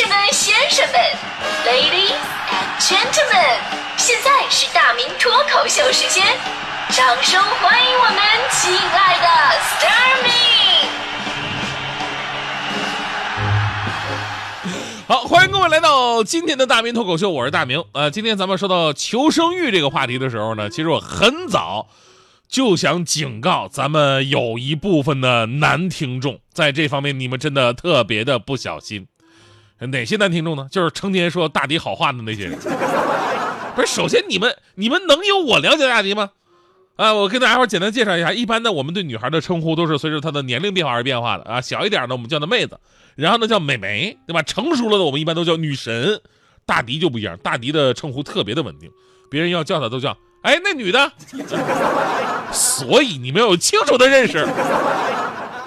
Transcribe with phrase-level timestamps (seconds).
[0.00, 0.98] 士们、先生们
[1.66, 2.16] ，Ladies
[2.48, 3.58] and Gentlemen，
[3.98, 6.24] 现在是大明脱口秀时间，
[6.88, 8.16] 掌声欢迎我们
[8.50, 9.26] 亲爱的
[9.60, 10.30] s t a r m y
[15.06, 17.84] 好，欢迎各位来到今天的大明脱口秀，我是大明。
[17.92, 21.88] 呃，今天咱们说到求生欲这个话题的时候呢，其实我很早
[22.48, 29.06] 就想警告咱们有一部分的男听众，在这方面你们真的特别的不小心。
[29.86, 30.68] 哪些男听众呢？
[30.70, 32.58] 就是成天说大迪好话的那些人。
[33.74, 36.30] 不是，首先你们你们能有我了解大迪吗？
[36.96, 41.60] 啊，我跟大家伙简单介绍一下，一般呢，我们对女孩的称呼都是随着她的年龄变化而变化的啊。
[41.60, 42.78] 小一点呢，我们叫她妹子，
[43.16, 44.42] 然后呢叫美眉，对吧？
[44.42, 46.20] 成熟了的，我们一般都叫女神。
[46.66, 48.90] 大迪就不一样，大迪的称呼特别的稳定，
[49.30, 51.10] 别人要叫她都叫哎那女的。
[52.52, 54.46] 所以你们要有清楚的认识。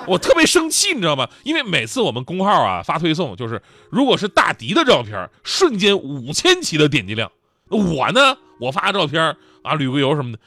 [0.07, 1.27] 我特别生气，你知道吗？
[1.43, 7.31] 因为每次我们公号啊发推送，就是如果是大迪的照片，瞬间五千起的点击量。
[7.69, 10.39] 我呢，我发照片啊，旅个游什么的，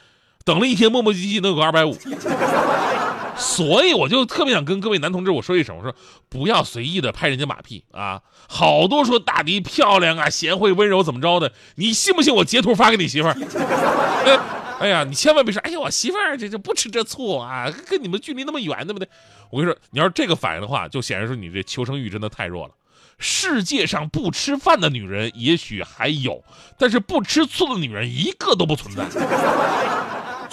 [0.45, 1.97] 等了一天，磨磨唧唧能有个二百五。
[3.37, 5.95] 所以我就特别想跟各位男同志我说一声，我说
[6.29, 8.23] 不要随意的拍人家马屁啊！
[8.49, 13.37] 好多说大迪漂亮啊、贤惠、温柔怎么着的，你信不信我截图发给你媳妇儿？
[14.79, 19.09] 哎呀，你千万别说，哎呀，我媳妇儿这这不吃这醋啊，跟你们距离那么远，对不对？
[19.51, 22.75] 我跟你说，你要是这个反应的话，就显示出你这求生欲真的太弱了。
[23.19, 26.45] 世界上不吃饭的女人也许还有，
[26.79, 29.05] 但是不吃醋的女人一个都不存在。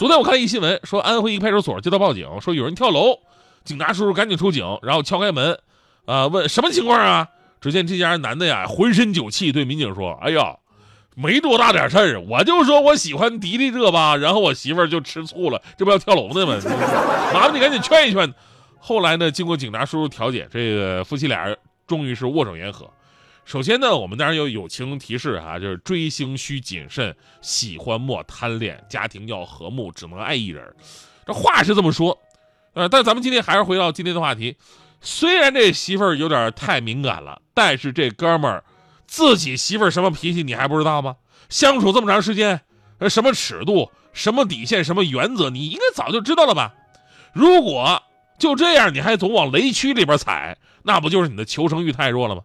[0.03, 3.19] 昨天我看了一新闻，说安徽一派出所接到报警，说有人跳楼，
[3.63, 5.57] 警察叔叔赶紧出警，然后敲开门，
[6.03, 7.25] 啊，问什么情况啊？
[7.61, 10.57] 只见这家男的呀，浑身酒气，对民警说：“哎呀。”
[11.15, 16.59] 没多大点事儿，我就说我喜欢迪丽热巴，然后我媳妇儿就吃醋了，这不要跳楼呢吗？
[17.33, 18.33] 麻烦你赶紧劝一劝。
[18.79, 21.47] 后来呢，经过警察叔叔调解，这个夫妻俩
[21.87, 22.89] 终于是握手言和。
[23.45, 30.63] 首先呢，我们当然有友情提示哈，就是追星需谨慎，喜欢莫贪恋，家庭要和睦，只能爱一人。
[31.25, 32.17] 这话是这么说，
[32.73, 34.55] 呃，但咱们今天还是回到今天的话题。
[35.01, 38.63] 虽然这媳妇儿有点太敏感了，但是这哥们儿。
[39.05, 41.17] 自己媳妇儿什么脾气你还不知道吗？
[41.47, 42.61] 相处这么长时间，
[42.97, 46.73] 呃，什么尺度、什么底线、什么原则，你应该早就知道了吧？
[47.31, 48.01] 如果
[48.39, 52.41] 就这样，你还总往雷区里边踩，那不就是你的求生欲太弱了吗？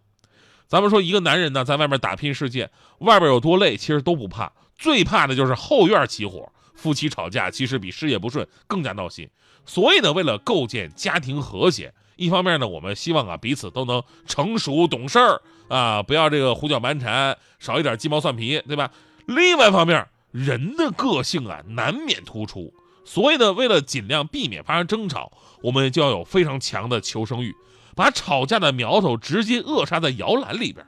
[0.69, 2.69] 咱们说一个男人呢，在外面打拼世界，
[2.99, 9.27] 外边有多累，其实都不怕，最怕的就是后院起火，夫妻吵架，其实比事业不顺更加闹心。
[9.65, 11.91] 所以呢，为了构建家庭和谐。
[12.17, 18.91] 一方面呢，我们希望啊彼此都能成熟懂事儿啊，不要这个胡搅蛮缠，少一点鸡毛蒜皮，对吧？
[19.25, 22.73] 另外一方面，人的个性啊难免突出，
[23.05, 25.31] 所以呢，为了尽量避免发生争吵，
[25.63, 27.55] 我们就要有非常强的求生欲，
[27.99, 30.87] 把吵架的苗头直接扼杀在摇篮里边。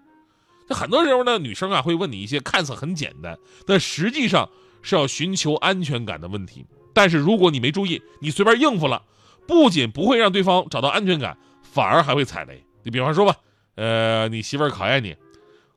[0.70, 4.50] 那很多时候呢，女生啊会问你一些看似很简单，但实际上
[4.82, 6.66] 是要寻求安全感的问题。
[6.94, 9.04] 但是如果你没注意，你随便应付了。
[9.46, 12.64] 不仅不会让对方找到安全感，反而还会踩雷。
[12.84, 13.36] 你比方说吧，
[13.76, 15.14] 呃，你媳妇儿考验你，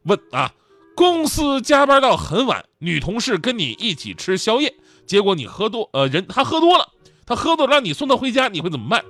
[0.04, 0.52] 问啊，
[0.94, 4.72] 公司加班到很晚，女同事跟你一起吃宵夜，
[5.04, 6.90] 结果你喝多，呃，人她喝多了，
[7.26, 9.04] 她喝多了让你送她回家，你会怎么办？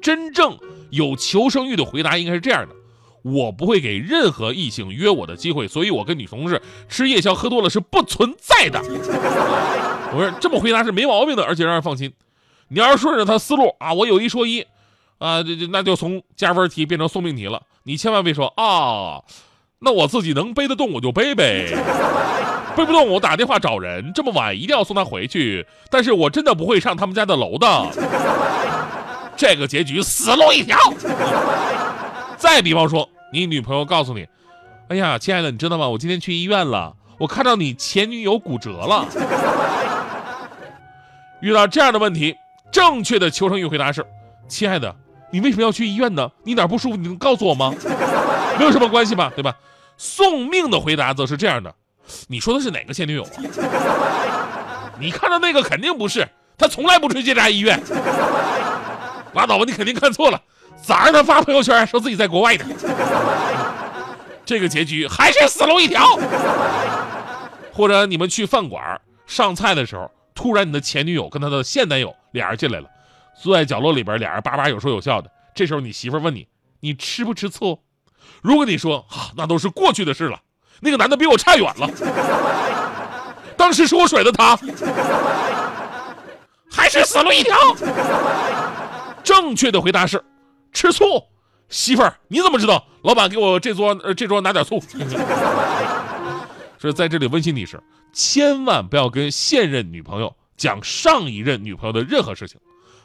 [0.00, 0.58] 真正
[0.92, 2.74] 有求生欲的回答应该是这样的：
[3.22, 8.78] 我不会给任何异性约我的机会，所以我跟女同事吃夜宵喝多了是不存在的。
[10.14, 12.12] 我说这么回答是没毛病的，而且让人放心。
[12.68, 14.66] 你要是顺着他思路啊，我有一说一，
[15.18, 17.62] 啊，这这那就从加分题变成送命题了。
[17.84, 19.22] 你千万别说啊，
[19.78, 21.74] 那我自己能背得动我就背呗，
[22.76, 24.12] 背不动我打电话找人。
[24.14, 27.66] 这么晚一定要送他回去，但是我真的不会上他们家的楼的。
[29.36, 30.78] 这个结局死路一条。
[32.36, 34.26] 再比方说，你女朋友告诉你，
[34.88, 35.88] 哎呀，亲爱的，你知道吗？
[35.88, 39.06] 我今天去医院了，我看到你前女友骨折了。
[41.40, 42.36] 遇到这样的问题。
[42.70, 44.02] 正确的求生欲回答是：
[44.48, 44.96] 亲爱的，
[45.30, 46.30] 你为什么要去医院呢？
[46.42, 46.96] 你哪不舒服？
[46.96, 47.74] 你能告诉我吗？
[48.58, 49.54] 没有什么关系吧，对吧？
[49.98, 51.74] 送命的回答则是这样的：
[52.28, 53.26] 你说的是哪个前女友？
[54.98, 56.26] 你看到那个肯定不是，
[56.56, 57.78] 他从来不去这家医院。
[59.34, 60.40] 拉倒吧，你肯定看错了。
[60.82, 62.64] 早上他发朋友圈说自己在国外呢。
[64.44, 66.18] 这个结局还是死路一条。
[67.72, 70.10] 或者你们去饭馆上菜的时候。
[70.34, 72.88] 突然，你的前女友跟他的现男友俩人进来了，
[73.38, 75.30] 坐在角落里边，俩人叭叭有说有笑的。
[75.54, 76.48] 这时候，你媳妇问你
[76.80, 77.78] ：“你吃不吃醋？”
[78.40, 80.40] 如果你说：“啊，那都是过去的事了，
[80.80, 81.90] 那个男的比我差远了，
[83.58, 84.58] 当时是我甩的他，
[86.70, 87.54] 还是死路一条。”
[89.22, 90.22] 正确的回答是：
[90.72, 91.04] 吃醋。
[91.68, 92.84] 媳妇儿，你怎么知道？
[93.02, 94.78] 老板给我这桌呃这桌拿点醋。
[96.78, 97.82] 所以在这里温馨提示，
[98.12, 102.60] 千万不要跟现任女朋友讲上一任女朋友的任何事情。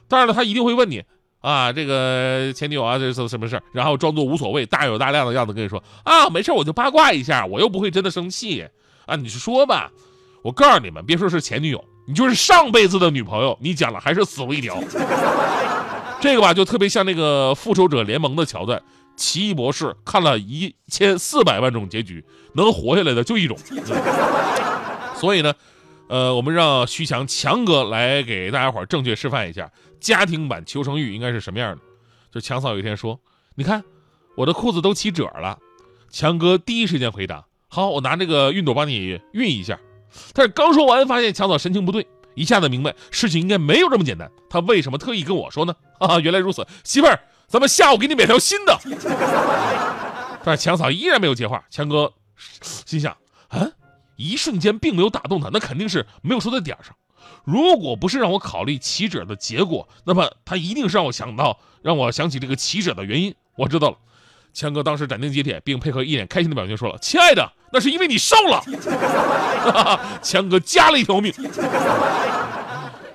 [0.10, 1.04] 当然了，他一定会问你
[1.40, 3.64] 啊，这个前女友啊，这是什么事儿？
[3.72, 8.68] 然后装作无所谓、大有大量的样子跟你说啊，没事，我就八卦一下，我又不会真的生气
[9.06, 9.16] 啊。
[9.16, 9.92] 你是说吧？
[10.42, 14.78] 我告诉你们，别说是前女友，你就是上辈子的女朋友，你讲了还是死路一条。
[16.20, 18.82] 这个吧，就特别像那个复仇者联盟的桥段。
[19.16, 22.24] 奇异博士看了一千四百万种结局，
[22.54, 23.58] 能活下来的就一种。
[25.18, 25.54] 所以呢，
[26.08, 31.82] 呃，我们让徐强强哥来给大家伙儿正确示范一下家庭版求生欲应该是什么样的。
[32.32, 33.20] 就强嫂有一天说
[33.58, 33.84] ：“你看，
[34.36, 35.58] 我的裤子都起褶了。”
[36.12, 39.80] 强哥第一时间回答：“好，我拿这个熨斗帮你熨一下。”
[40.34, 42.06] 但是刚说完，发现强嫂神情不对。
[42.38, 45.76] 一下子明白事情应该没有这么简单，他为什么特意跟我说呢？
[45.98, 48.80] 啊，原来如此，媳妇儿，咱们下午给你买条新的。
[50.44, 52.14] 但是强嫂依然没有接话，强哥
[52.62, 53.18] 心想，
[53.48, 53.68] 啊，
[54.18, 56.96] 一瞬间并没有打动他，那肯定是没有说在点上。
[57.44, 63.34] 如果不是让我考虑起褶的结果，那么他一定是让我想到，让我想起这个起褶的原因。
[63.56, 63.98] 我知道了。
[64.58, 68.60] 强哥当时斩钉截铁，并配合一脸开心的表情说了：“亲爱的，那是因为你瘦了。
[70.24, 71.32] ”强哥加了一条命。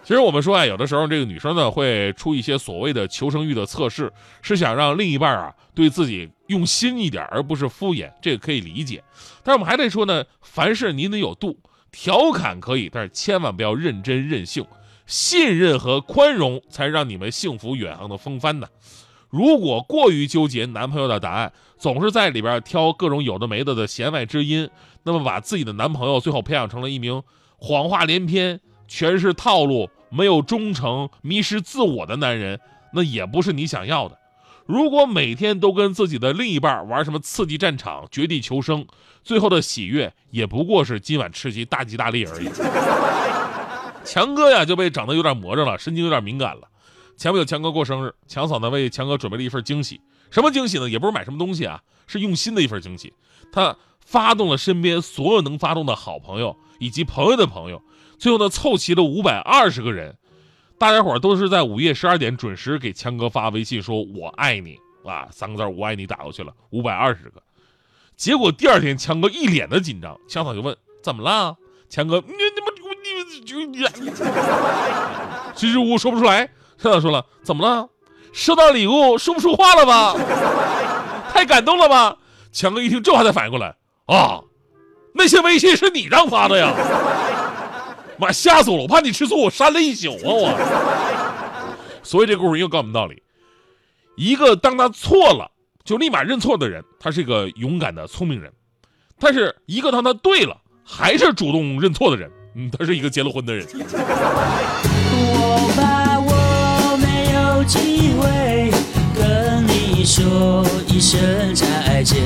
[0.05, 9.03] 其实我们说啊，有的时候这个女生呢会出一些所谓的求生欲的测试，是想让另一半啊对自己用心一点，而不是敷衍，这个可以理解。
[9.43, 11.59] 但是我们还得说呢，凡事您得有度，
[11.91, 14.65] 调侃可以，但是千万不要认真任性，
[15.07, 18.69] 信任和宽容才让你们幸福远航的风帆呢。
[19.33, 24.69] 如果过于纠结男朋友的答案，总是在里边挑各种有的没的的弦外之音，
[25.05, 27.23] 那么把自己的男朋友最后培养成了一名
[27.57, 32.61] 谎话连篇、全是套路、没有忠诚、迷失自我的男人，
[32.93, 34.19] 那也不是你想要的。
[34.67, 38.87] 如果每天都跟自己的另一半玩什么刺激战场、绝地求生，
[39.25, 42.51] 最后的喜悦也不过是今晚吃鸡大吉大利而已。
[44.05, 46.69] 强哥呀，就被整得有点魔怔了，神经有点敏感了。
[47.23, 50.01] 前不久强哥过生日，强嫂呢为强哥准备了一份惊喜。
[50.33, 50.91] 什么惊喜呢？
[50.91, 53.15] 也不是买什么东西啊，是用心的一份惊喜。
[53.53, 57.81] 他发动了身边所有能发动的好朋友以及朋友的朋友，
[58.19, 60.17] 最后呢凑齐了五百二十个人。
[60.79, 64.77] 大家伙都是在午夜十二点准时给强哥发微信说“我爱你”
[65.07, 67.41] 啊，三个字“我爱你”打过去了五百二十个。
[68.17, 71.57] 结果第二天强哥一脸的紧张，强嫂就问怎么了？
[71.89, 74.11] 强哥你你们你你你，
[75.55, 76.51] 支支吾吾说不出来。
[76.83, 77.89] 车长说了：“怎么了？
[78.33, 80.17] 收到礼物说不出话了吧？
[81.33, 82.17] 太感动了吧？”
[82.51, 83.75] 强哥一听这话才反应过来
[84.07, 84.41] ：“啊，
[85.15, 86.75] 那些微信是你让发的呀！
[88.19, 88.83] 妈，吓死我了！
[88.83, 90.19] 我怕你吃醋，我删了一宿啊！
[90.23, 92.01] 我。
[92.03, 93.23] 所以这故事又告诉我们道理：
[94.17, 95.51] 一个当他错了
[95.85, 98.51] 就立马认错的人，他是一个勇敢的聪明人；
[99.19, 103.67] 但是一个当他对了还是主动认错的人，嗯，他是一个结了婚的人。”
[108.03, 108.73] 机会
[109.15, 111.21] 跟你说一声
[111.55, 112.21] 再见，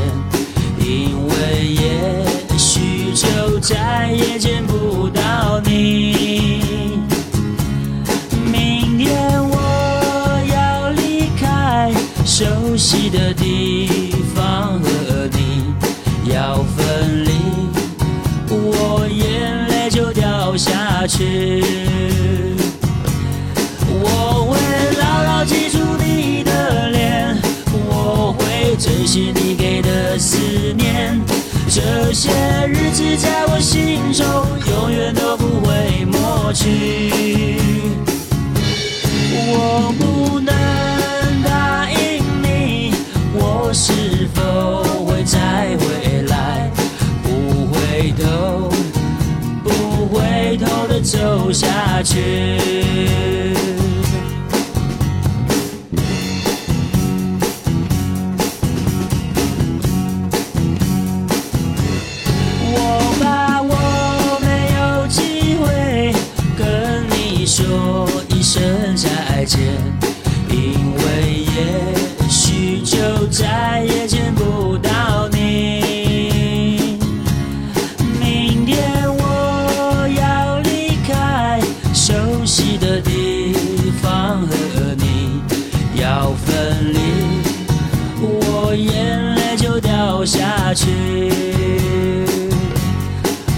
[0.79, 7.03] 因为也许就再也见不到你。
[8.51, 11.93] 明天我要离开
[12.25, 15.75] 熟悉的地方，和你
[16.33, 17.33] 要分离，
[18.49, 21.86] 我眼泪就掉下去。
[43.79, 46.71] 是否会再回来？
[47.23, 48.71] 不回头
[49.63, 52.15] 不回头的走下去。
[62.73, 66.15] 我怕我没有机会
[66.57, 70.06] 跟你说一声再见。
[86.17, 86.99] 要分离
[88.23, 90.87] 我眼泪就掉下去。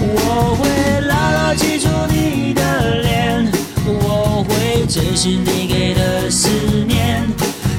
[0.01, 3.49] 我会牢牢记住你的脸
[3.85, 6.49] 我会珍惜你给的思
[6.85, 7.25] 念。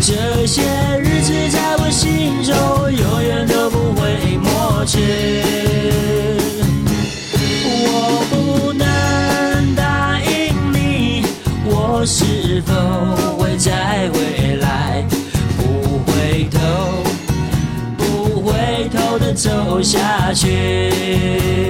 [0.01, 0.63] 这些
[0.99, 2.57] 日子在我心中
[2.91, 5.30] 永远都不会抹去。
[19.81, 21.70] 走下去。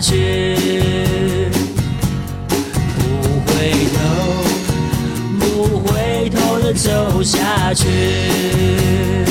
[0.00, 1.50] 去。
[2.96, 3.98] 不回头
[5.38, 9.29] 不回头的走下去。